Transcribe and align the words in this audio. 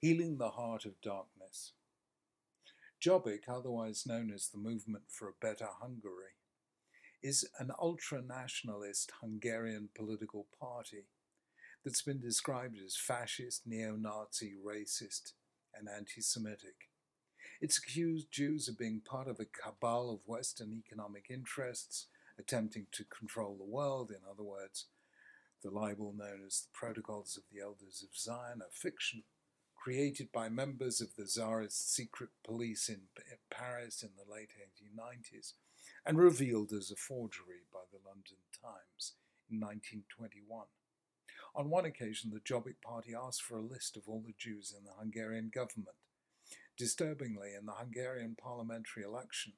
Healing 0.00 0.38
the 0.38 0.50
Heart 0.50 0.84
of 0.84 1.00
Darkness. 1.00 1.72
Jobbik, 3.04 3.48
otherwise 3.48 4.06
known 4.06 4.30
as 4.32 4.46
the 4.46 4.56
Movement 4.56 5.06
for 5.08 5.28
a 5.28 5.44
Better 5.44 5.66
Hungary, 5.80 6.36
is 7.20 7.48
an 7.58 7.72
ultra 7.82 8.22
nationalist 8.22 9.10
Hungarian 9.20 9.88
political 9.96 10.46
party 10.60 11.06
that's 11.84 12.02
been 12.02 12.20
described 12.20 12.76
as 12.78 12.96
fascist, 12.96 13.62
neo 13.66 13.96
Nazi, 13.96 14.54
racist, 14.64 15.32
and 15.74 15.88
anti 15.88 16.20
Semitic. 16.20 16.90
It's 17.60 17.78
accused 17.78 18.30
Jews 18.30 18.68
of 18.68 18.78
being 18.78 19.00
part 19.04 19.26
of 19.26 19.40
a 19.40 19.46
cabal 19.46 20.10
of 20.10 20.20
Western 20.26 20.72
economic 20.72 21.26
interests, 21.28 22.06
attempting 22.38 22.86
to 22.92 23.04
control 23.04 23.56
the 23.56 23.64
world, 23.64 24.12
in 24.12 24.20
other 24.30 24.44
words, 24.44 24.86
the 25.64 25.70
libel 25.70 26.14
known 26.16 26.44
as 26.46 26.60
the 26.60 26.68
Protocols 26.72 27.36
of 27.36 27.42
the 27.52 27.60
Elders 27.60 28.04
of 28.08 28.16
Zion, 28.16 28.60
a 28.60 28.70
fiction 28.70 29.24
created 29.82 30.30
by 30.32 30.48
members 30.48 31.00
of 31.00 31.14
the 31.16 31.24
Tsarist 31.24 31.94
secret 31.94 32.30
police 32.44 32.88
in 32.88 33.02
Paris 33.50 34.02
in 34.02 34.10
the 34.16 34.30
late 34.30 34.50
1890s 34.58 35.54
and 36.04 36.18
revealed 36.18 36.72
as 36.72 36.90
a 36.90 36.96
forgery 36.96 37.62
by 37.72 37.80
the 37.90 37.98
London 38.04 38.38
Times 38.52 39.14
in 39.50 39.60
1921. 39.60 40.66
On 41.54 41.70
one 41.70 41.84
occasion, 41.84 42.30
the 42.30 42.40
Jobbik 42.40 42.80
Party 42.84 43.14
asked 43.14 43.42
for 43.42 43.56
a 43.56 43.62
list 43.62 43.96
of 43.96 44.02
all 44.06 44.22
the 44.24 44.34
Jews 44.36 44.74
in 44.76 44.84
the 44.84 44.92
Hungarian 44.98 45.50
government. 45.54 45.96
Disturbingly, 46.76 47.54
in 47.58 47.66
the 47.66 47.72
Hungarian 47.72 48.36
parliamentary 48.40 49.02
election 49.02 49.54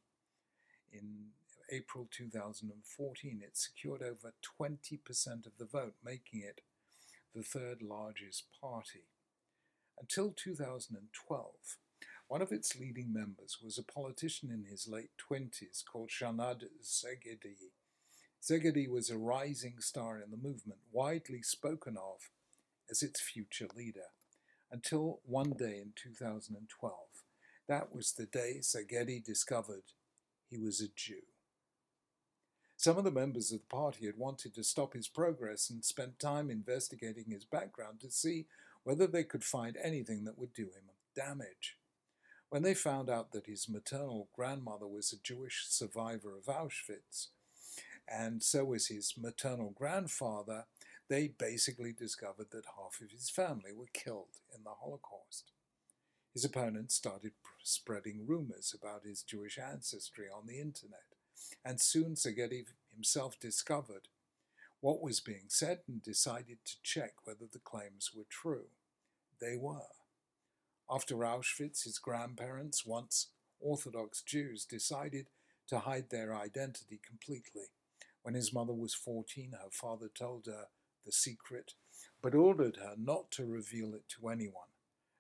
in 0.93 1.31
April 1.71 2.09
2014, 2.11 3.43
it 3.45 3.57
secured 3.57 4.03
over 4.03 4.33
20% 4.61 5.47
of 5.47 5.53
the 5.59 5.65
vote, 5.65 5.95
making 6.05 6.41
it 6.41 6.63
the 7.35 7.43
third 7.43 7.83
largest 7.83 8.45
party. 8.61 9.05
Until 10.01 10.33
2012, 10.33 11.45
one 12.27 12.41
of 12.41 12.53
its 12.53 12.75
leading 12.75 13.13
members 13.13 13.59
was 13.63 13.77
a 13.77 13.83
politician 13.83 14.51
in 14.51 14.65
his 14.65 14.89
late 14.89 15.11
20s 15.31 15.85
called 15.85 16.09
Csanád 16.09 16.63
Szegedi. 16.83 17.73
Szegedi 18.41 18.89
was 18.89 19.11
a 19.11 19.19
rising 19.19 19.79
star 19.81 20.19
in 20.19 20.31
the 20.31 20.39
movement, 20.39 20.81
widely 20.91 21.43
spoken 21.43 21.99
of 21.99 22.31
as 22.91 23.03
its 23.03 23.21
future 23.21 23.69
leader, 23.77 24.09
until 24.73 25.21
one 25.27 25.53
day 25.53 25.79
in 25.83 25.93
2012. 25.95 26.95
That 27.69 27.95
was 27.95 28.13
the 28.13 28.27
day 28.27 28.61
Szegedi 28.63 29.23
discovered 29.23 29.93
he 30.49 30.57
was 30.57 30.81
a 30.81 30.89
Jew. 30.97 31.23
Some 32.79 32.97
of 32.97 33.05
the 33.05 33.11
members 33.11 33.53
of 33.53 33.61
the 33.61 33.77
party 33.77 34.07
had 34.07 34.17
wanted 34.17 34.55
to 34.55 34.65
stop 34.65 34.95
his 34.95 35.07
progress 35.07 35.69
and 35.69 35.85
spent 35.85 36.19
time 36.19 36.51
investigating 36.51 37.27
his 37.29 37.45
background 37.45 38.01
to 38.01 38.11
see 38.11 38.47
whether 38.85 39.07
they 39.07 39.25
could 39.25 39.45
find 39.45 39.77
anything 39.83 40.25
that 40.25 40.39
would 40.39 40.53
do 40.53 40.65
him 40.65 40.91
damage. 41.15 41.77
When 42.49 42.63
they 42.63 42.75
found 42.75 43.09
out 43.09 43.33
that 43.33 43.47
his 43.47 43.69
maternal 43.69 44.29
grandmother 44.35 44.87
was 44.87 45.13
a 45.13 45.23
Jewish 45.23 45.67
survivor 45.69 46.37
of 46.37 46.47
Auschwitz, 46.47 47.29
and 48.09 48.43
so 48.43 48.65
was 48.65 48.89
his 48.89 49.15
maternal 49.17 49.71
grandfather, 49.71 50.65
they 51.09 51.29
basically 51.29 51.93
discovered 51.93 52.49
that 52.51 52.65
half 52.77 53.01
of 53.01 53.11
his 53.11 53.31
family 53.31 53.73
were 53.73 53.87
killed 53.93 54.39
in 54.55 54.65
the 54.65 54.71
Holocaust. 54.81 55.53
His 56.33 56.45
opponents 56.45 56.95
started 56.95 57.33
spreading 57.63 58.27
rumors 58.27 58.75
about 58.77 59.05
his 59.05 59.23
Jewish 59.23 59.59
ancestry 59.59 60.27
on 60.29 60.47
the 60.47 60.61
internet, 60.61 61.17
and 61.65 61.81
soon 61.81 62.15
Szegedi 62.15 62.67
himself 62.93 63.39
discovered 63.39 64.09
what 64.81 65.03
was 65.03 65.21
being 65.21 65.47
said 65.49 65.81
and 65.87 66.03
decided 66.03 66.59
to 66.65 66.77
check 66.83 67.13
whether 67.25 67.47
the 67.51 67.59
claims 67.59 68.11
were 68.15 68.27
true. 68.29 68.69
They 69.41 69.57
were. 69.57 69.93
After 70.91 71.17
Auschwitz, 71.17 71.85
his 71.85 71.99
grandparents, 71.99 72.85
once 72.85 73.29
Orthodox 73.61 74.23
Jews, 74.23 74.65
decided 74.65 75.29
to 75.69 75.81
hide 75.81 76.11
their 76.11 76.35
identity 76.35 76.99
completely. 77.07 77.69
When 78.23 78.35
his 78.35 78.53
mother 78.53 78.75
was 78.75 78.95
14, 78.95 79.53
her 79.53 79.71
father 79.71 80.11
told 80.13 80.47
her 80.47 80.67
the 81.05 81.13
secret, 81.13 81.75
but 82.23 82.35
ordered 82.35 82.77
her 82.77 82.95
not 82.99 83.31
to 83.33 83.45
reveal 83.45 83.95
it 83.95 84.09
to 84.09 84.29
anyone. 84.29 84.73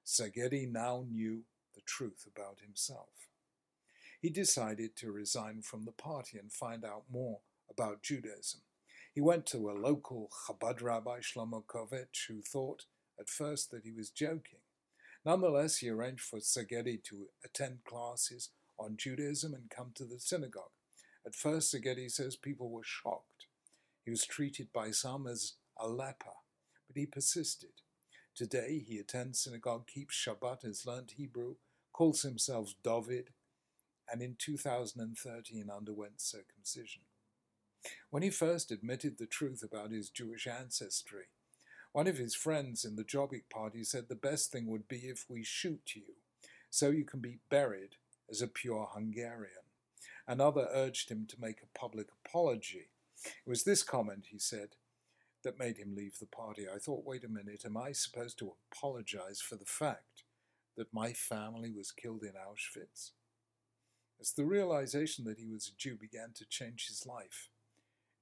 Szegedi 0.04 0.71
now 0.71 1.04
knew 1.09 1.44
the 1.75 1.82
truth 1.82 2.27
about 2.27 2.59
himself. 2.65 3.28
He 4.21 4.28
decided 4.28 4.97
to 4.97 5.12
resign 5.12 5.62
from 5.62 5.84
the 5.84 5.92
party 5.92 6.38
and 6.38 6.53
find 6.53 6.84
out 6.84 7.04
more 7.10 7.41
about 7.71 8.03
Judaism. 8.03 8.60
He 9.12 9.21
went 9.21 9.47
to 9.47 9.69
a 9.69 9.72
local 9.72 10.31
Chabad 10.47 10.82
rabbi, 10.82 11.19
Shlomo 11.19 11.65
Köves, 11.65 12.28
who 12.28 12.43
thought 12.43 12.84
at 13.19 13.28
first 13.28 13.71
that 13.71 13.84
he 13.84 13.91
was 13.91 14.10
joking. 14.10 14.60
Nonetheless, 15.25 15.78
he 15.78 15.91
arranged 15.91 16.22
for 16.22 16.38
Szegedi 16.38 17.03
to 17.04 17.26
attend 17.44 17.84
classes 17.84 18.50
on 18.78 18.97
Judaism 18.97 19.53
and 19.53 19.69
come 19.69 19.91
to 19.97 20.04
the 20.04 20.21
synagogue. 20.21 20.71
At 21.26 21.34
first, 21.34 21.75
Szegedi 21.75 22.10
says 22.10 22.37
people 22.37 22.71
were 22.71 22.84
shocked. 22.84 23.47
He 24.04 24.10
was 24.10 24.25
treated 24.25 24.72
by 24.72 24.93
some 24.93 25.27
as 25.27 25.54
a 25.77 25.88
leper, 25.88 26.38
but 26.87 26.97
he 26.97 27.04
persisted. 27.04 27.82
Today, 28.34 28.82
he 28.87 28.98
attends 28.98 29.41
synagogue, 29.41 29.87
keeps 29.87 30.15
Shabbat, 30.15 30.62
has 30.62 30.87
learned 30.87 31.15
Hebrew, 31.16 31.56
calls 31.92 32.22
himself 32.22 32.75
David, 32.82 33.31
and 34.10 34.22
in 34.22 34.37
2013 34.38 35.69
underwent 35.69 36.21
circumcision. 36.21 37.03
When 38.10 38.22
he 38.22 38.30
first 38.30 38.70
admitted 38.70 39.18
the 39.18 39.26
truth 39.26 39.62
about 39.62 39.91
his 39.91 40.10
Jewish 40.10 40.46
ancestry, 40.46 41.26
one 41.92 42.06
of 42.06 42.18
his 42.18 42.34
friends 42.34 42.84
in 42.84 42.96
the 42.96 43.04
Jobbik 43.04 43.48
party 43.50 43.84
said 43.84 44.08
the 44.08 44.14
best 44.14 44.52
thing 44.52 44.66
would 44.66 44.86
be 44.86 44.98
if 45.08 45.26
we 45.28 45.42
shoot 45.42 45.94
you, 45.94 46.02
so 46.70 46.91
you 46.91 47.04
can 47.04 47.20
be 47.20 47.38
buried 47.50 47.96
as 48.30 48.42
a 48.42 48.46
pure 48.46 48.88
Hungarian. 48.92 49.64
Another 50.26 50.68
urged 50.72 51.10
him 51.10 51.26
to 51.26 51.41
make 51.41 51.62
a 51.62 51.78
public 51.78 52.08
apology. 52.24 52.91
It 53.24 53.48
was 53.48 53.64
this 53.64 53.82
comment, 53.82 54.26
he 54.30 54.38
said, 54.38 54.76
that 55.42 55.58
made 55.58 55.78
him 55.78 55.94
leave 55.97 56.18
the 56.18 56.26
party. 56.26 56.66
I 56.72 56.78
thought, 56.78 57.04
wait 57.04 57.24
a 57.24 57.28
minute, 57.28 57.64
am 57.64 57.76
I 57.76 57.92
supposed 57.92 58.38
to 58.38 58.52
apologize 58.72 59.41
for 59.41 59.56
the 59.56 59.64
fact 59.64 60.24
that 60.76 60.94
my 60.94 61.12
family 61.12 61.72
was 61.72 61.91
killed 61.91 62.22
in 62.22 62.32
Auschwitz? 62.32 63.10
As 64.20 64.32
the 64.32 64.44
realization 64.44 65.24
that 65.24 65.38
he 65.38 65.48
was 65.48 65.68
a 65.68 65.76
Jew 65.76 65.97
began 65.97 66.32
to 66.34 66.44
change 66.48 66.88
his 66.88 67.06
life, 67.06 67.48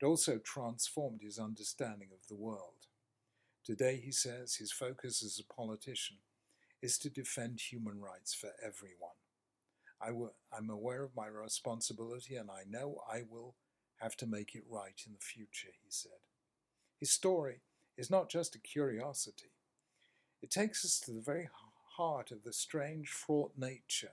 it 0.00 0.04
also 0.04 0.38
transformed 0.38 1.22
his 1.22 1.38
understanding 1.38 2.08
of 2.12 2.26
the 2.28 2.36
world. 2.36 2.86
Today, 3.64 4.00
he 4.02 4.12
says, 4.12 4.56
his 4.56 4.72
focus 4.72 5.22
as 5.22 5.40
a 5.40 5.54
politician 5.54 6.18
is 6.80 6.98
to 6.98 7.10
defend 7.10 7.60
human 7.60 8.00
rights 8.00 8.32
for 8.32 8.50
everyone. 8.64 9.16
I 10.00 10.08
w- 10.08 10.30
I'm 10.56 10.70
aware 10.70 11.02
of 11.02 11.16
my 11.16 11.26
responsibility 11.26 12.36
and 12.36 12.50
I 12.50 12.62
know 12.68 13.02
I 13.12 13.24
will 13.28 13.56
have 14.00 14.16
to 14.18 14.26
make 14.26 14.54
it 14.54 14.62
right 14.70 15.00
in 15.06 15.12
the 15.12 15.18
future, 15.18 15.70
he 15.82 15.90
said. 15.90 16.20
His 17.00 17.10
story 17.10 17.62
is 17.96 18.10
not 18.10 18.28
just 18.28 18.54
a 18.54 18.60
curiosity, 18.60 19.52
it 20.40 20.50
takes 20.50 20.84
us 20.84 21.00
to 21.00 21.10
the 21.10 21.20
very 21.20 21.48
heart 21.96 22.30
of 22.30 22.44
the 22.44 22.52
strange, 22.52 23.08
fraught 23.08 23.52
nature 23.56 24.12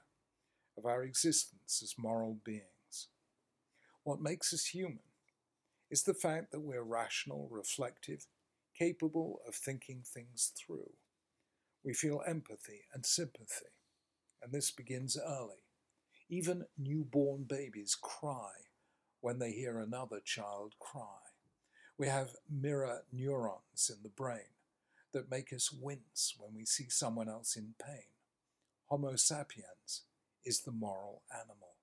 of 0.75 0.85
our 0.85 1.03
existence 1.03 1.81
as 1.83 1.93
moral 1.99 2.37
beings. 2.43 3.09
What 4.03 4.21
makes 4.21 4.51
us 4.53 4.65
human 4.65 4.99
is 5.89 6.03
the 6.03 6.13
fact 6.13 6.51
that 6.51 6.61
we're 6.61 6.83
rational, 6.83 7.47
reflective, 7.51 8.27
capable 8.77 9.39
of 9.47 9.55
thinking 9.55 10.01
things 10.05 10.51
through. 10.57 10.91
We 11.83 11.93
feel 11.93 12.23
empathy 12.27 12.85
and 12.93 13.05
sympathy, 13.05 13.73
and 14.41 14.51
this 14.51 14.71
begins 14.71 15.17
early. 15.17 15.63
Even 16.29 16.65
newborn 16.77 17.43
babies 17.43 17.95
cry 17.95 18.51
when 19.21 19.39
they 19.39 19.51
hear 19.51 19.79
another 19.79 20.19
child 20.23 20.73
cry. 20.79 21.21
We 21.97 22.07
have 22.07 22.31
mirror 22.49 23.03
neurons 23.11 23.89
in 23.89 24.03
the 24.03 24.09
brain 24.09 24.55
that 25.13 25.31
make 25.31 25.53
us 25.53 25.71
wince 25.71 26.35
when 26.37 26.53
we 26.55 26.65
see 26.65 26.89
someone 26.89 27.29
else 27.29 27.55
in 27.55 27.75
pain. 27.83 28.09
Homo 28.87 29.15
sapiens 29.15 30.03
is 30.43 30.61
the 30.61 30.71
moral 30.71 31.21
animal. 31.33 31.74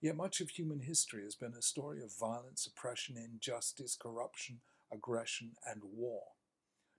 Yet 0.00 0.16
much 0.16 0.40
of 0.40 0.50
human 0.50 0.80
history 0.80 1.24
has 1.24 1.34
been 1.34 1.54
a 1.54 1.62
story 1.62 2.02
of 2.02 2.16
violence, 2.18 2.66
oppression, 2.66 3.16
injustice, 3.16 3.96
corruption, 3.96 4.60
aggression, 4.92 5.52
and 5.66 5.82
war. 5.84 6.22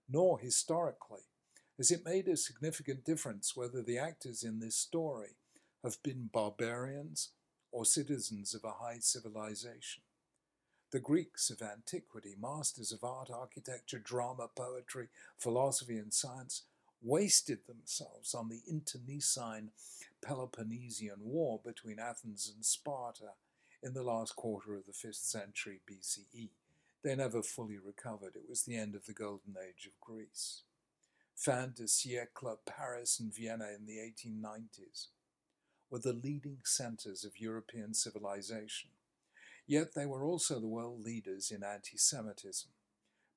Nor, 0.10 0.40
historically, 0.40 1.24
has 1.78 1.92
it 1.92 2.06
made 2.06 2.28
a 2.28 2.38
significant 2.38 3.04
difference 3.06 3.56
whether 3.56 3.82
the 3.82 3.98
actors 3.98 4.44
in 4.44 4.60
this 4.60 4.76
story 4.76 5.36
have 5.84 6.02
been 6.04 6.30
barbarians 6.32 7.30
or 7.72 7.86
citizens 7.86 8.54
of 8.54 8.64
a 8.64 8.84
high 8.84 9.00
civilization. 9.00 10.04
The 10.92 11.00
Greeks 11.00 11.50
of 11.50 11.62
antiquity, 11.62 12.36
masters 12.40 12.92
of 12.92 13.04
art, 13.04 13.30
architecture, 13.32 13.98
drama, 13.98 14.48
poetry, 14.56 15.08
philosophy, 15.40 15.98
and 15.98 16.14
science, 16.14 16.64
wasted 17.02 17.66
themselves 17.68 18.34
on 18.36 18.48
the 18.48 18.62
internecine 18.70 19.72
Peloponnesian 20.24 21.20
War 21.20 21.60
between 21.64 22.00
Athens 22.00 22.52
and 22.54 22.66
Sparta 22.66 23.34
in 23.82 23.94
the 23.94 24.04
last 24.04 24.36
quarter 24.36 24.76
of 24.76 24.86
the 24.86 24.94
5th 24.94 25.16
century 25.16 25.82
BCE. 25.90 26.50
They 27.04 27.16
never 27.16 27.44
fully 27.44 27.78
recovered. 27.78 28.36
It 28.36 28.48
was 28.48 28.64
the 28.64 28.78
end 28.78 28.96
of 28.96 29.06
the 29.06 29.14
golden 29.14 29.56
age 29.58 29.86
of 29.86 30.00
Greece. 30.00 30.64
fin 31.36 31.74
de 31.76 31.84
siècle 31.84 32.58
Paris 32.66 33.20
and 33.20 33.34
Vienna 33.34 33.68
in 33.78 33.86
the 33.86 33.98
1890s, 33.98 35.08
were 35.90 36.00
the 36.00 36.14
leading 36.14 36.60
centres 36.64 37.24
of 37.24 37.40
European 37.40 37.94
civilization. 37.94 38.92
Yet 39.68 39.94
they 39.94 40.06
were 40.06 40.24
also 40.24 40.60
the 40.60 40.68
world 40.68 41.04
leaders 41.04 41.52
in 41.52 41.64
anti 41.64 41.98
Semitism. 41.98 42.70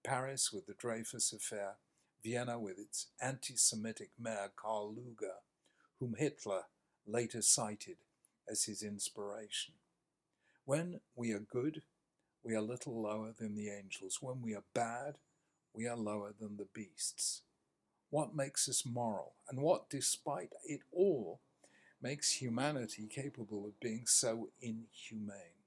Paris 0.04 0.52
with 0.52 0.66
the 0.66 0.74
Dreyfus 0.74 1.32
Affair, 1.32 1.76
Vienna 2.22 2.58
with 2.58 2.78
its 2.78 3.08
anti 3.20 3.56
Semitic 3.56 4.10
mayor 4.18 4.50
Karl 4.54 4.94
Lueger, 4.94 5.40
whom 5.98 6.14
Hitler 6.16 6.62
later 7.06 7.42
cited 7.42 7.96
as 8.50 8.64
his 8.64 8.82
inspiration. 8.82 9.74
When 10.64 11.00
we 11.14 11.32
are 11.32 11.40
good, 11.40 11.82
we 12.42 12.54
are 12.54 12.60
little 12.60 13.00
lower 13.00 13.32
than 13.38 13.54
the 13.54 13.70
angels. 13.70 14.18
When 14.20 14.42
we 14.42 14.54
are 14.54 14.64
bad, 14.74 15.16
we 15.72 15.86
are 15.86 15.96
lower 15.96 16.32
than 16.38 16.56
the 16.56 16.66
beasts. 16.72 17.42
What 18.10 18.34
makes 18.34 18.68
us 18.68 18.86
moral, 18.86 19.34
and 19.48 19.60
what, 19.60 19.90
despite 19.90 20.50
it 20.64 20.80
all, 20.92 21.40
makes 22.00 22.40
humanity 22.40 23.06
capable 23.08 23.66
of 23.66 23.80
being 23.80 24.06
so 24.06 24.50
inhumane? 24.60 25.62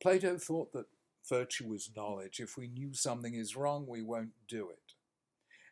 Plato 0.00 0.38
thought 0.38 0.72
that 0.72 0.86
virtue 1.28 1.68
was 1.68 1.90
knowledge. 1.94 2.40
If 2.40 2.56
we 2.56 2.68
knew 2.68 2.94
something 2.94 3.34
is 3.34 3.56
wrong, 3.56 3.86
we 3.86 4.02
won't 4.02 4.32
do 4.48 4.68
it. 4.70 4.94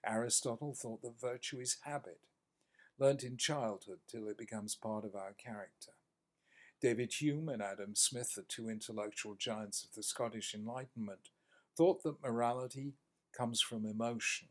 Aristotle 0.04 0.74
thought 0.74 1.02
that 1.02 1.20
virtue 1.20 1.60
is 1.60 1.78
habit, 1.84 2.20
learnt 3.00 3.25
in 3.25 3.37
childhood 3.37 3.99
till 4.06 4.29
it 4.29 4.38
becomes 4.38 4.75
part 4.75 5.05
of 5.05 5.14
our 5.14 5.32
character. 5.32 5.93
David 6.81 7.12
Hume 7.14 7.49
and 7.49 7.62
Adam 7.62 7.94
Smith, 7.94 8.35
the 8.35 8.43
two 8.43 8.69
intellectual 8.69 9.35
giants 9.35 9.82
of 9.82 9.94
the 9.94 10.02
Scottish 10.02 10.55
Enlightenment, 10.55 11.31
thought 11.76 12.02
that 12.02 12.23
morality 12.23 12.94
comes 13.37 13.61
from 13.61 13.87
emotion, 13.87 14.49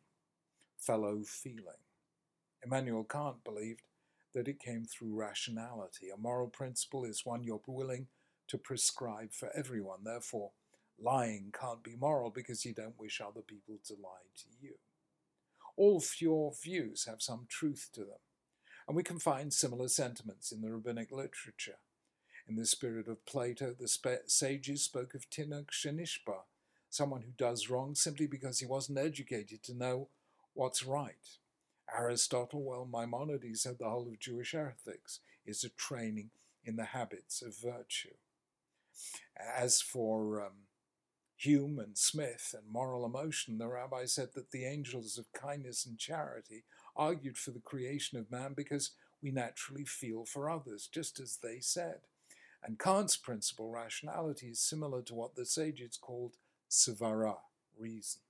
fellow 0.78 1.22
feeling. 1.24 1.84
Immanuel 2.66 3.04
Kant 3.04 3.44
believed 3.44 3.82
that 4.34 4.48
it 4.48 4.60
came 4.60 4.86
through 4.86 5.16
rationality. 5.16 6.10
A 6.14 6.18
moral 6.20 6.48
principle 6.48 7.06
is 7.06 7.26
one 7.26 7.44
you're 7.44 7.62
willing 7.68 8.08
to 8.48 8.58
prescribe 8.58 9.32
for 9.32 9.50
everyone. 9.56 10.00
Therefore, 10.04 10.52
lying 11.02 11.54
can't 11.60 11.84
be 11.84 11.96
moral 11.96 12.30
because 12.30 12.66
you 12.66 12.74
don't 12.74 13.00
wish 13.00 13.22
other 13.22 13.42
people 13.42 13.80
to 13.86 13.94
lie 13.94 14.28
to 14.38 14.46
you. 14.62 14.74
All 15.78 16.04
your 16.20 16.54
views 16.62 17.06
have 17.06 17.22
some 17.22 17.46
truth 17.50 17.90
to 17.94 18.02
them, 18.02 18.20
and 18.90 18.96
we 18.96 19.04
can 19.04 19.20
find 19.20 19.54
similar 19.54 19.88
sentiments 19.88 20.52
in 20.52 20.62
the 20.62 20.72
rabbinic 20.72 21.12
literature. 21.12 21.78
In 22.48 22.56
the 22.56 22.66
spirit 22.66 23.08
of 23.08 23.24
Plato, 23.24 23.76
the 23.80 23.88
sages 24.26 24.84
spoke 24.84 25.14
of 25.14 25.30
Tinuk 25.30 25.68
Shenishba, 25.70 26.40
someone 26.90 27.22
who 27.22 27.32
does 27.38 27.70
wrong 27.70 27.94
simply 27.94 28.26
because 28.26 28.58
he 28.58 28.66
wasn't 28.66 28.98
educated 28.98 29.62
to 29.62 29.78
know 29.78 30.10
what's 30.56 30.84
right. 30.84 31.38
Aristotle, 31.96 32.64
well, 32.64 32.90
Maimonides 32.92 33.62
said 33.62 33.78
the 33.78 33.88
whole 33.88 34.08
of 34.08 34.20
Jewish 34.20 34.56
ethics 34.56 35.20
is 35.46 35.64
a 35.64 35.70
training 35.70 36.32
in 36.66 36.76
the 36.76 36.86
habits 36.86 37.44
of 37.44 37.56
virtue. 37.56 38.16
As 39.38 39.82
for 39.82 40.42
um, 40.42 40.66
Hume 41.38 41.78
and 41.78 41.96
Smith 41.96 42.56
and 42.58 42.68
moral 42.68 43.06
emotion, 43.06 43.60
the 43.60 43.68
rabbi 43.68 44.06
said 44.06 44.30
that 44.34 44.50
the 44.50 44.66
angels 44.66 45.20
of 45.20 45.32
kindness 45.32 45.86
and 45.86 46.00
charity 46.00 46.64
argued 47.00 47.38
for 47.38 47.52
the 47.52 47.62
creation 47.62 48.20
of 48.20 48.30
man 48.30 48.54
because 48.56 48.92
we 49.24 49.32
naturally 49.32 49.86
feel 49.86 50.26
for 50.26 50.50
others, 50.50 50.88
just 50.92 51.20
as 51.20 51.38
they 51.42 51.60
said. 51.60 52.02
And 52.64 52.78
Kant's 52.78 53.18
principle, 53.18 53.72
rationality, 53.72 54.48
is 54.48 54.60
similar 54.60 55.02
to 55.04 55.16
what 55.16 55.36
the 55.36 55.46
sages 55.46 55.98
called 56.00 56.36
svara, 56.70 57.38
reason. 57.78 58.22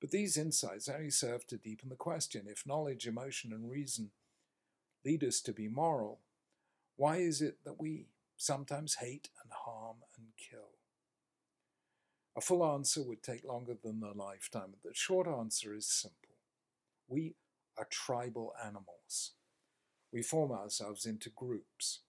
But 0.00 0.10
these 0.10 0.36
insights 0.36 0.88
only 0.88 1.10
serve 1.10 1.46
to 1.46 1.56
deepen 1.56 1.90
the 1.90 1.94
question 1.94 2.46
if 2.48 2.66
knowledge, 2.66 3.06
emotion, 3.06 3.52
and 3.52 3.70
reason 3.70 4.10
lead 5.04 5.22
us 5.22 5.40
to 5.42 5.52
be 5.52 5.68
moral, 5.68 6.20
why 6.96 7.16
is 7.16 7.42
it 7.42 7.58
that 7.64 7.80
we 7.80 8.06
sometimes 8.36 8.96
hate 8.96 9.28
and 9.42 9.52
harm 9.52 9.96
and 10.16 10.28
kill? 10.36 10.70
A 12.36 12.40
full 12.40 12.64
answer 12.64 13.02
would 13.02 13.22
take 13.22 13.44
longer 13.44 13.76
than 13.82 14.02
a 14.02 14.16
lifetime, 14.16 14.70
but 14.70 14.88
the 14.88 14.94
short 14.94 15.26
answer 15.26 15.74
is 15.74 15.86
simple. 15.86 16.31
We 17.12 17.34
are 17.76 17.86
tribal 17.90 18.54
animals. 18.64 19.32
We 20.14 20.22
form 20.22 20.50
ourselves 20.50 21.04
into 21.04 21.28
groups. 21.28 22.00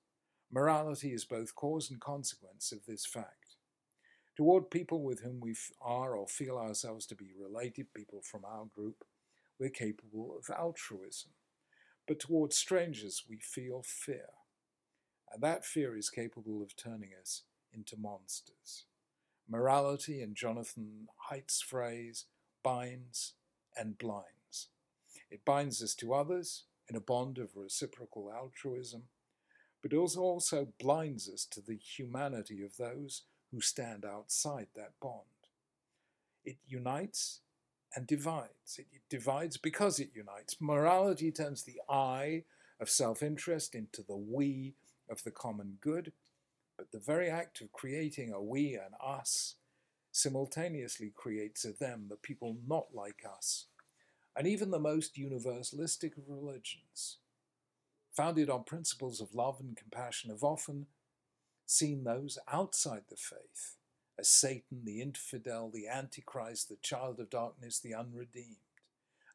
Morality 0.49 1.11
is 1.11 1.25
both 1.25 1.55
cause 1.55 1.91
and 1.91 1.99
consequence 1.99 2.71
of 2.71 2.85
this 2.87 3.05
fact. 3.05 3.57
Toward 4.37 4.71
people 4.71 5.03
with 5.03 5.21
whom 5.21 5.41
we 5.41 5.55
are 5.81 6.15
or 6.15 6.25
feel 6.25 6.57
ourselves 6.57 7.05
to 7.07 7.15
be 7.15 7.31
related, 7.37 7.93
people 7.93 8.21
from 8.23 8.45
our 8.45 8.63
group, 8.73 9.03
we're 9.59 9.69
capable 9.69 10.37
of 10.39 10.49
altruism. 10.55 11.31
But 12.07 12.21
toward 12.21 12.53
strangers, 12.53 13.23
we 13.29 13.39
feel 13.39 13.83
fear. 13.85 14.29
And 15.33 15.43
that 15.43 15.65
fear 15.65 15.97
is 15.97 16.09
capable 16.09 16.63
of 16.63 16.77
turning 16.77 17.09
us 17.21 17.43
into 17.73 17.97
monsters. 17.97 18.85
Morality, 19.49 20.21
in 20.21 20.33
Jonathan 20.33 21.07
Haidt's 21.29 21.61
phrase, 21.61 22.23
binds 22.63 23.33
and 23.75 23.97
blinds. 23.97 24.42
It 25.33 25.43
binds 25.43 25.83
us 25.83 25.93
to 25.95 26.13
others 26.13 26.63
in 26.87 26.95
a 26.95 27.01
bond 27.01 27.37
of 27.37 27.57
reciprocal 27.57 28.31
altruism 28.31 29.03
but 29.83 29.91
it 29.91 29.97
also 29.97 30.69
blinds 30.79 31.29
us 31.29 31.45
to 31.51 31.61
the 31.61 31.75
humanity 31.75 32.63
of 32.63 32.77
those 32.77 33.23
who 33.51 33.59
stand 33.59 34.05
outside 34.05 34.67
that 34.75 34.93
bond. 35.01 35.27
It 36.45 36.57
unites 36.65 37.41
and 37.93 38.07
divides. 38.07 38.79
It 38.79 39.01
divides 39.09 39.57
because 39.57 39.99
it 39.99 40.11
unites. 40.15 40.55
Morality 40.59 41.31
turns 41.31 41.63
the 41.63 41.81
I 41.89 42.45
of 42.79 42.89
self 42.89 43.21
interest 43.21 43.75
into 43.75 44.01
the 44.01 44.15
we 44.15 44.75
of 45.09 45.23
the 45.23 45.31
common 45.31 45.77
good, 45.81 46.13
but 46.77 46.91
the 46.91 46.99
very 46.99 47.29
act 47.29 47.59
of 47.59 47.73
creating 47.73 48.31
a 48.31 48.41
we 48.41 48.75
and 48.75 48.95
us 49.05 49.55
simultaneously 50.13 51.11
creates 51.13 51.65
a 51.65 51.73
them, 51.73 52.05
the 52.09 52.15
people 52.15 52.55
not 52.65 52.87
like 52.93 53.23
us. 53.29 53.65
And 54.35 54.47
even 54.47 54.71
the 54.71 54.79
most 54.79 55.15
universalistic 55.15 56.17
of 56.17 56.27
religions 56.27 57.17
founded 58.13 58.49
on 58.49 58.63
principles 58.63 59.19
of 59.19 59.33
love 59.33 59.59
and 59.59 59.75
compassion, 59.75 60.29
have 60.29 60.43
often 60.43 60.85
seen 61.65 62.03
those 62.03 62.37
outside 62.51 63.03
the 63.09 63.15
faith 63.15 63.77
as 64.19 64.29
Satan, 64.29 64.83
the 64.85 65.01
infidel, 65.01 65.71
the 65.73 65.87
antichrist, 65.87 66.69
the 66.69 66.77
child 66.81 67.19
of 67.19 67.31
darkness, 67.31 67.79
the 67.79 67.95
unredeemed. 67.95 68.57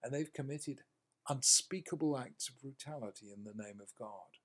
And 0.03 0.15
they've 0.15 0.33
committed 0.33 0.83
unspeakable 1.29 2.17
acts 2.17 2.49
of 2.49 2.61
brutality 2.61 3.26
in 3.37 3.45
the 3.45 3.61
name 3.61 3.81
of 3.83 3.95
God. 3.99 4.38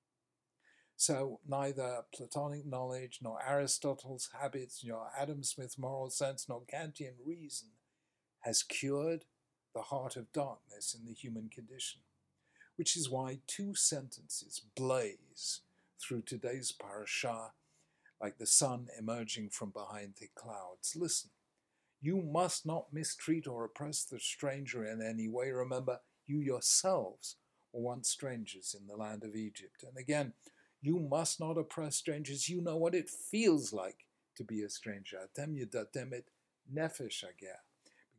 So 0.96 1.40
neither 1.46 2.02
Platonic 2.12 2.66
knowledge, 2.66 3.20
nor 3.22 3.38
Aristotle's 3.46 4.30
habits, 4.40 4.82
nor 4.84 5.08
Adam 5.16 5.44
Smith's 5.44 5.78
moral 5.78 6.10
sense, 6.10 6.46
nor 6.48 6.62
Kantian 6.62 7.14
reason 7.24 7.68
has 8.40 8.62
cured 8.62 9.24
the 9.74 9.82
heart 9.82 10.16
of 10.16 10.32
darkness 10.32 10.96
in 10.98 11.06
the 11.06 11.12
human 11.12 11.48
condition 11.48 12.00
which 12.76 12.96
is 12.96 13.10
why 13.10 13.38
two 13.46 13.74
sentences 13.74 14.62
blaze 14.76 15.60
through 16.00 16.22
today's 16.22 16.72
parashah 16.72 17.50
like 18.20 18.38
the 18.38 18.46
sun 18.46 18.88
emerging 18.98 19.50
from 19.50 19.70
behind 19.70 20.14
the 20.18 20.28
clouds. 20.34 20.94
Listen, 20.96 21.30
you 22.00 22.22
must 22.22 22.64
not 22.64 22.92
mistreat 22.92 23.46
or 23.46 23.64
oppress 23.64 24.04
the 24.04 24.20
stranger 24.20 24.84
in 24.84 25.02
any 25.02 25.28
way. 25.28 25.50
Remember, 25.50 26.00
you 26.26 26.38
yourselves 26.40 27.36
were 27.72 27.82
once 27.82 28.08
strangers 28.08 28.74
in 28.78 28.86
the 28.86 28.96
land 28.96 29.24
of 29.24 29.34
Egypt. 29.36 29.84
And 29.86 29.96
again, 29.98 30.32
you 30.80 30.98
must 30.98 31.40
not 31.40 31.58
oppress 31.58 31.96
strangers. 31.96 32.48
You 32.48 32.60
know 32.60 32.76
what 32.76 32.94
it 32.94 33.10
feels 33.10 33.72
like 33.72 34.06
to 34.36 34.44
be 34.44 34.62
a 34.62 34.68
stranger. 34.68 35.18
Atem 35.18 35.58
yudatem 35.58 36.22
nefesh 36.72 37.24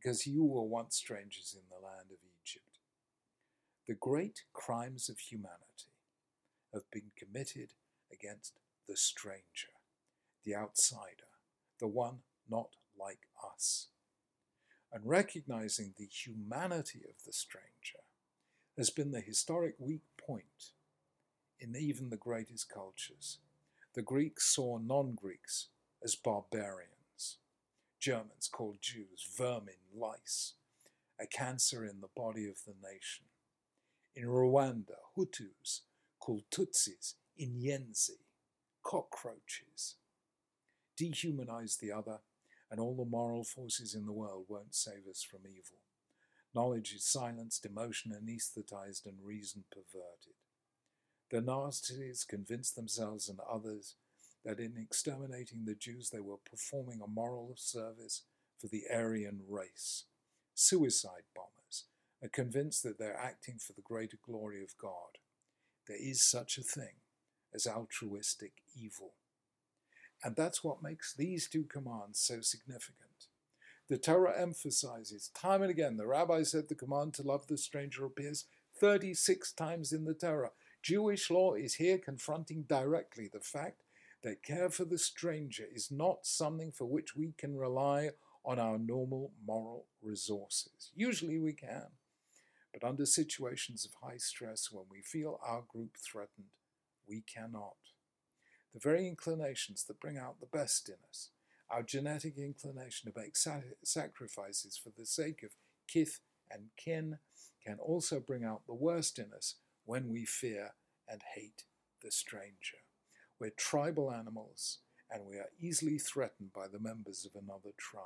because 0.06 0.24
you 0.24 0.44
were 0.44 0.62
once 0.62 0.94
strangers 0.94 1.56
in 1.58 1.62
the 1.68 1.84
land 1.84 2.12
of 2.12 2.18
Egypt. 2.40 2.78
The 3.88 3.94
great 3.94 4.42
crimes 4.52 5.08
of 5.08 5.18
humanity 5.18 5.90
have 6.72 6.88
been 6.92 7.10
committed 7.18 7.70
against 8.12 8.52
the 8.88 8.96
stranger, 8.96 9.74
the 10.44 10.54
outsider, 10.54 11.26
the 11.80 11.88
one 11.88 12.18
not 12.48 12.76
like 12.96 13.26
us. 13.52 13.88
And 14.92 15.02
recognizing 15.04 15.94
the 15.98 16.06
humanity 16.06 17.00
of 17.08 17.24
the 17.24 17.32
stranger 17.32 18.04
has 18.78 18.90
been 18.90 19.10
the 19.10 19.20
historic 19.20 19.74
weak 19.80 20.04
point 20.16 20.70
in 21.58 21.74
even 21.74 22.10
the 22.10 22.16
greatest 22.16 22.72
cultures. 22.72 23.38
The 23.96 24.02
Greeks 24.02 24.46
saw 24.46 24.78
non 24.78 25.16
Greeks 25.16 25.66
as 26.04 26.14
barbarians. 26.14 26.95
Germans 28.06 28.48
called 28.52 28.76
Jews 28.80 29.26
vermin, 29.36 29.82
lice, 29.92 30.52
a 31.18 31.26
cancer 31.26 31.84
in 31.84 32.00
the 32.00 32.08
body 32.14 32.46
of 32.46 32.58
the 32.64 32.74
nation. 32.80 33.24
In 34.14 34.26
Rwanda, 34.26 34.94
Hutus 35.16 35.80
called 36.20 36.44
Tutsis 36.48 37.14
Inyenzi, 37.36 38.20
cockroaches. 38.84 39.96
Dehumanize 40.96 41.80
the 41.80 41.90
other, 41.90 42.20
and 42.70 42.78
all 42.78 42.94
the 42.94 43.04
moral 43.04 43.42
forces 43.42 43.92
in 43.92 44.06
the 44.06 44.12
world 44.12 44.44
won't 44.46 44.76
save 44.76 45.08
us 45.10 45.26
from 45.28 45.40
evil. 45.40 45.80
Knowledge 46.54 46.94
is 46.94 47.04
silenced, 47.04 47.66
emotion 47.66 48.12
anesthetized, 48.12 49.04
and 49.04 49.16
reason 49.20 49.64
perverted. 49.72 50.36
The 51.32 51.40
Nazis 51.40 52.22
convince 52.22 52.70
themselves 52.70 53.28
and 53.28 53.40
others 53.52 53.96
that 54.46 54.60
in 54.60 54.76
exterminating 54.78 55.64
the 55.64 55.74
Jews 55.74 56.10
they 56.10 56.20
were 56.20 56.36
performing 56.38 57.00
a 57.02 57.08
moral 57.08 57.54
service 57.56 58.22
for 58.58 58.68
the 58.68 58.84
Aryan 58.90 59.40
race. 59.46 60.04
Suicide 60.54 61.24
bombers 61.34 61.84
are 62.22 62.28
convinced 62.28 62.84
that 62.84 62.98
they're 62.98 63.18
acting 63.18 63.58
for 63.58 63.72
the 63.72 63.82
greater 63.82 64.16
glory 64.24 64.62
of 64.62 64.78
God. 64.78 65.18
There 65.88 65.98
is 66.00 66.22
such 66.22 66.56
a 66.56 66.62
thing 66.62 67.00
as 67.52 67.66
altruistic 67.66 68.52
evil. 68.74 69.14
And 70.22 70.36
that's 70.36 70.62
what 70.62 70.82
makes 70.82 71.12
these 71.12 71.48
two 71.48 71.64
commands 71.64 72.20
so 72.20 72.40
significant. 72.40 73.26
The 73.88 73.98
Torah 73.98 74.40
emphasizes 74.40 75.28
time 75.28 75.62
and 75.62 75.70
again, 75.70 75.96
the 75.96 76.06
rabbi 76.06 76.44
said 76.44 76.68
the 76.68 76.74
command 76.74 77.14
to 77.14 77.22
love 77.22 77.48
the 77.48 77.58
stranger 77.58 78.04
appears 78.04 78.44
36 78.78 79.52
times 79.52 79.92
in 79.92 80.04
the 80.04 80.14
Torah. 80.14 80.52
Jewish 80.82 81.30
law 81.30 81.54
is 81.54 81.74
here 81.74 81.98
confronting 81.98 82.62
directly 82.62 83.28
the 83.32 83.40
fact 83.40 83.82
that 84.26 84.42
care 84.42 84.68
for 84.68 84.84
the 84.84 84.98
stranger 84.98 85.62
is 85.72 85.88
not 85.88 86.26
something 86.26 86.72
for 86.72 86.84
which 86.84 87.14
we 87.14 87.32
can 87.38 87.56
rely 87.56 88.10
on 88.44 88.58
our 88.58 88.76
normal 88.76 89.30
moral 89.46 89.86
resources. 90.02 90.90
Usually 90.96 91.38
we 91.38 91.52
can, 91.52 91.86
but 92.72 92.82
under 92.82 93.06
situations 93.06 93.86
of 93.86 93.92
high 94.02 94.16
stress 94.16 94.72
when 94.72 94.86
we 94.90 95.00
feel 95.00 95.38
our 95.46 95.62
group 95.68 95.96
threatened, 95.96 96.48
we 97.08 97.22
cannot. 97.32 97.76
The 98.74 98.80
very 98.80 99.06
inclinations 99.06 99.84
that 99.84 100.00
bring 100.00 100.18
out 100.18 100.40
the 100.40 100.58
best 100.58 100.88
in 100.88 100.96
us, 101.08 101.30
our 101.70 101.84
genetic 101.84 102.36
inclination 102.36 103.12
to 103.12 103.20
make 103.20 103.36
sacrifices 103.84 104.76
for 104.76 104.90
the 104.98 105.06
sake 105.06 105.44
of 105.44 105.50
kith 105.86 106.18
and 106.50 106.70
kin, 106.76 107.18
can 107.64 107.78
also 107.78 108.18
bring 108.18 108.42
out 108.42 108.66
the 108.66 108.74
worst 108.74 109.20
in 109.20 109.32
us 109.32 109.54
when 109.84 110.10
we 110.10 110.24
fear 110.24 110.72
and 111.08 111.20
hate 111.36 111.62
the 112.02 112.10
stranger. 112.10 112.78
We're 113.38 113.50
tribal 113.50 114.10
animals, 114.10 114.78
and 115.10 115.26
we 115.26 115.36
are 115.36 115.50
easily 115.60 115.98
threatened 115.98 116.52
by 116.54 116.68
the 116.68 116.78
members 116.78 117.26
of 117.26 117.40
another 117.40 117.70
tribe. 117.76 118.04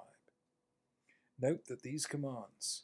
Note 1.40 1.66
that 1.68 1.82
these 1.82 2.06
commands 2.06 2.82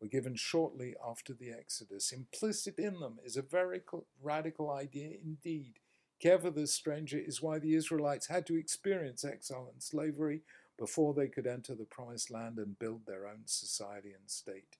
were 0.00 0.08
given 0.08 0.34
shortly 0.34 0.94
after 1.06 1.32
the 1.32 1.50
Exodus. 1.50 2.12
Implicit 2.12 2.78
in 2.78 3.00
them 3.00 3.18
is 3.24 3.36
a 3.36 3.42
very 3.42 3.80
radical 4.20 4.70
idea 4.70 5.16
indeed. 5.24 5.74
Care 6.20 6.38
for 6.38 6.50
the 6.50 6.66
stranger 6.66 7.18
is 7.18 7.40
why 7.40 7.58
the 7.58 7.74
Israelites 7.74 8.26
had 8.26 8.46
to 8.46 8.56
experience 8.56 9.24
exile 9.24 9.68
and 9.72 9.82
slavery 9.82 10.42
before 10.78 11.14
they 11.14 11.28
could 11.28 11.46
enter 11.46 11.74
the 11.74 11.84
promised 11.84 12.30
land 12.30 12.58
and 12.58 12.78
build 12.78 13.06
their 13.06 13.26
own 13.26 13.42
society 13.46 14.12
and 14.12 14.28
state. 14.28 14.76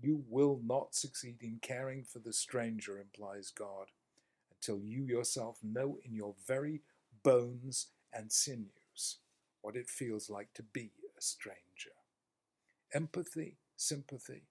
You 0.00 0.24
will 0.28 0.60
not 0.64 0.94
succeed 0.94 1.42
in 1.42 1.58
caring 1.62 2.04
for 2.04 2.18
the 2.18 2.32
stranger, 2.32 2.98
implies 2.98 3.50
God, 3.50 3.86
until 4.58 4.82
you 4.82 5.04
yourself 5.04 5.58
know 5.62 5.98
in 6.04 6.14
your 6.14 6.34
very 6.46 6.82
bones 7.22 7.88
and 8.12 8.32
sinews 8.32 9.18
what 9.62 9.76
it 9.76 9.88
feels 9.88 10.30
like 10.30 10.52
to 10.54 10.62
be 10.62 10.92
a 11.16 11.22
stranger. 11.22 11.90
Empathy, 12.94 13.58
sympathy, 13.76 14.44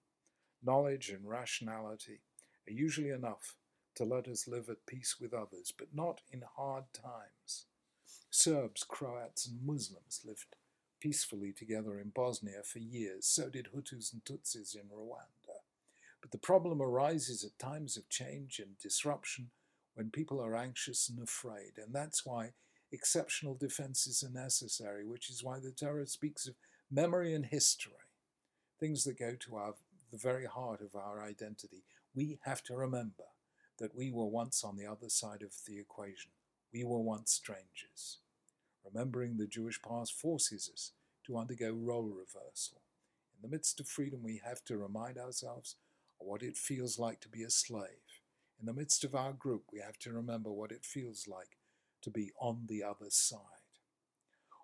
knowledge, 0.62 1.10
and 1.10 1.28
rationality 1.28 2.20
are 2.68 2.72
usually 2.72 3.10
enough 3.10 3.56
to 3.96 4.04
let 4.04 4.28
us 4.28 4.46
live 4.46 4.68
at 4.68 4.86
peace 4.86 5.16
with 5.20 5.34
others, 5.34 5.72
but 5.76 5.88
not 5.92 6.20
in 6.30 6.42
hard 6.56 6.84
times. 6.92 7.66
Serbs, 8.30 8.84
Croats, 8.84 9.46
and 9.46 9.66
Muslims 9.66 10.20
lived 10.24 10.54
peacefully 11.00 11.52
together 11.52 11.98
in 11.98 12.10
Bosnia 12.14 12.62
for 12.64 12.78
years. 12.78 13.26
So 13.26 13.48
did 13.48 13.68
Hutus 13.74 14.12
and 14.12 14.24
Tutsis 14.24 14.74
in 14.74 14.88
Rwanda. 14.88 15.62
But 16.20 16.30
the 16.30 16.38
problem 16.38 16.82
arises 16.82 17.44
at 17.44 17.58
times 17.58 17.96
of 17.96 18.08
change 18.08 18.58
and 18.58 18.78
disruption 18.78 19.50
when 19.98 20.10
people 20.10 20.40
are 20.40 20.54
anxious 20.54 21.08
and 21.08 21.20
afraid, 21.20 21.72
and 21.76 21.92
that's 21.92 22.24
why 22.24 22.52
exceptional 22.92 23.56
defenses 23.56 24.22
are 24.22 24.30
necessary, 24.30 25.04
which 25.04 25.28
is 25.28 25.42
why 25.42 25.58
the 25.58 25.72
Torah 25.72 26.06
speaks 26.06 26.46
of 26.46 26.54
memory 26.88 27.34
and 27.34 27.46
history, 27.46 28.06
things 28.78 29.02
that 29.02 29.18
go 29.18 29.34
to 29.34 29.56
our, 29.56 29.74
the 30.12 30.16
very 30.16 30.46
heart 30.46 30.80
of 30.82 30.94
our 30.94 31.20
identity. 31.20 31.82
We 32.14 32.38
have 32.44 32.62
to 32.64 32.76
remember 32.76 33.24
that 33.80 33.96
we 33.96 34.12
were 34.12 34.26
once 34.26 34.62
on 34.62 34.76
the 34.76 34.86
other 34.86 35.08
side 35.08 35.42
of 35.42 35.52
the 35.66 35.80
equation. 35.80 36.30
We 36.72 36.84
were 36.84 37.00
once 37.00 37.32
strangers. 37.32 38.18
Remembering 38.84 39.36
the 39.36 39.48
Jewish 39.48 39.82
past 39.82 40.12
forces 40.12 40.70
us 40.72 40.92
to 41.26 41.36
undergo 41.36 41.72
role 41.72 42.08
reversal. 42.08 42.82
In 43.34 43.42
the 43.42 43.52
midst 43.52 43.80
of 43.80 43.88
freedom, 43.88 44.20
we 44.22 44.40
have 44.44 44.64
to 44.66 44.78
remind 44.78 45.18
ourselves 45.18 45.74
of 46.20 46.28
what 46.28 46.44
it 46.44 46.56
feels 46.56 47.00
like 47.00 47.18
to 47.22 47.28
be 47.28 47.42
a 47.42 47.50
slave 47.50 48.17
in 48.60 48.66
the 48.66 48.72
midst 48.72 49.04
of 49.04 49.14
our 49.14 49.32
group, 49.32 49.64
we 49.72 49.80
have 49.80 49.98
to 50.00 50.12
remember 50.12 50.50
what 50.50 50.72
it 50.72 50.84
feels 50.84 51.26
like 51.28 51.58
to 52.02 52.10
be 52.10 52.32
on 52.40 52.64
the 52.66 52.82
other 52.82 53.10
side. 53.10 53.40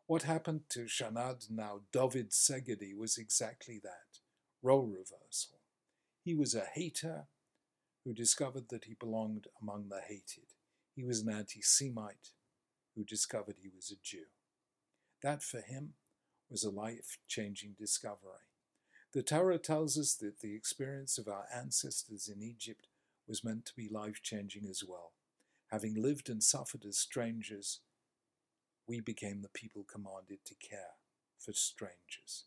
What 0.06 0.22
happened 0.22 0.62
to 0.70 0.84
Csanád, 0.84 1.50
now 1.50 1.80
David 1.92 2.30
Szegedi, 2.30 2.94
was 2.96 3.16
exactly 3.16 3.80
that 3.82 4.20
role 4.62 4.86
reversal. 4.86 5.60
He 6.22 6.34
was 6.34 6.54
a 6.54 6.66
hater 6.74 7.28
who 8.04 8.12
discovered 8.12 8.68
that 8.68 8.84
he 8.84 8.94
belonged 8.94 9.46
among 9.62 9.88
the 9.88 10.00
hated. 10.06 10.54
He 10.94 11.04
was 11.04 11.20
an 11.20 11.30
anti 11.32 11.62
Semite 11.62 12.32
who 12.94 13.04
discovered 13.04 13.56
he 13.62 13.70
was 13.74 13.90
a 13.90 14.00
Jew. 14.02 14.26
That 15.22 15.42
for 15.42 15.60
him 15.60 15.94
was 16.50 16.64
a 16.64 16.70
life 16.70 17.18
changing 17.26 17.74
discovery. 17.78 18.50
The 19.12 19.22
Torah 19.22 19.58
tells 19.58 19.96
us 19.98 20.14
that 20.16 20.40
the 20.40 20.54
experience 20.54 21.18
of 21.18 21.28
our 21.28 21.46
ancestors 21.54 22.28
in 22.28 22.42
Egypt 22.42 22.88
was 23.26 23.44
meant 23.44 23.64
to 23.66 23.74
be 23.76 23.88
life 23.88 24.20
changing 24.22 24.66
as 24.68 24.82
well. 24.86 25.12
Having 25.70 26.00
lived 26.00 26.28
and 26.28 26.42
suffered 26.42 26.84
as 26.84 26.98
strangers, 26.98 27.80
we 28.86 29.00
became 29.00 29.42
the 29.42 29.48
people 29.48 29.84
commanded 29.84 30.44
to 30.44 30.54
care 30.54 30.96
for 31.38 31.52
strangers. 31.52 32.44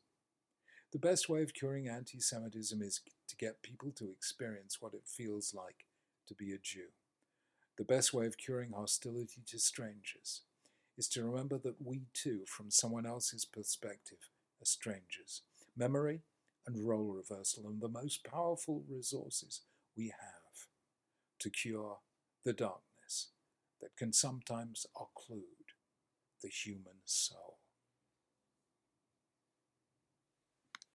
The 0.93 0.99
best 0.99 1.27
way 1.27 1.41
of 1.41 1.53
curing 1.53 1.87
anti 1.87 2.19
Semitism 2.19 2.81
is 2.81 3.01
to 3.27 3.35
get 3.35 3.61
people 3.61 3.91
to 3.97 4.09
experience 4.09 4.77
what 4.79 4.93
it 4.93 5.03
feels 5.05 5.53
like 5.53 5.85
to 6.27 6.33
be 6.33 6.53
a 6.53 6.57
Jew. 6.57 6.89
The 7.77 7.83
best 7.83 8.13
way 8.13 8.25
of 8.25 8.37
curing 8.37 8.71
hostility 8.71 9.41
to 9.47 9.59
strangers 9.59 10.43
is 10.97 11.07
to 11.09 11.23
remember 11.23 11.57
that 11.59 11.75
we 11.83 12.07
too, 12.13 12.41
from 12.47 12.71
someone 12.71 13.05
else's 13.05 13.45
perspective, 13.45 14.29
are 14.61 14.65
strangers. 14.65 15.41
Memory 15.75 16.21
and 16.65 16.87
role 16.87 17.13
reversal 17.13 17.67
are 17.67 17.79
the 17.79 17.87
most 17.87 18.23
powerful 18.23 18.83
resources 18.89 19.61
we 19.95 20.07
have 20.07 20.36
to 21.39 21.49
cure 21.49 21.99
the 22.43 22.53
darkness 22.53 23.31
that 23.81 23.95
can 23.97 24.13
sometimes 24.13 24.85
occlude 24.95 25.73
the 26.41 26.49
human 26.49 27.01
soul. 27.05 27.59